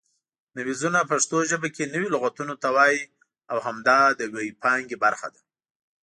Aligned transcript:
نویزونه 0.57 0.99
پښتو 1.11 1.37
ژبه 1.49 1.69
کې 1.75 1.91
نوي 1.93 2.07
لغتونو 2.15 2.53
ته 2.61 2.67
وایي 2.75 3.01
او 3.51 3.57
همدا 3.67 3.99
د 4.19 4.21
وییپانګې 4.33 4.97
برخه 5.05 5.27
ده 5.33 5.41